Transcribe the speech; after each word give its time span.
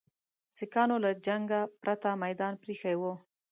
سیکهانو 0.57 0.95
له 1.05 1.11
جنګه 1.25 1.59
پرته 1.81 2.09
میدان 2.23 2.53
پرې 2.61 2.73
ایښی 2.75 2.95
وو. 2.97 3.13